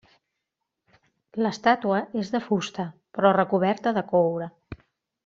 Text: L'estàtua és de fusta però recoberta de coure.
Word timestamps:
L'estàtua 1.45 1.99
és 2.23 2.31
de 2.37 2.41
fusta 2.49 2.87
però 3.19 3.35
recoberta 3.39 3.95
de 3.99 4.05
coure. 4.15 4.49